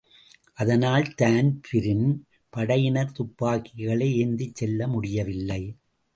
அதனால் 0.53 1.13
தான்பிரீன் 1.15 2.07
படையினர் 2.53 3.11
துப்பாக்கிகளை 3.11 4.09
ஏந்திச் 4.25 4.55
செல்லமுடியவில்லை. 4.59 5.61